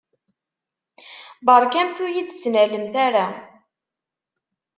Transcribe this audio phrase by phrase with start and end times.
[1.45, 3.27] Beṛkamt ur yi-d-ttnalemt ara.